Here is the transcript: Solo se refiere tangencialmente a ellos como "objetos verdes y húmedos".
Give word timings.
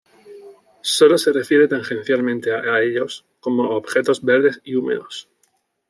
Solo 0.81 1.19
se 1.19 1.31
refiere 1.31 1.67
tangencialmente 1.67 2.51
a 2.55 2.81
ellos 2.81 3.23
como 3.39 3.69
"objetos 3.75 4.23
verdes 4.23 4.59
y 4.63 4.73
húmedos". 4.75 5.29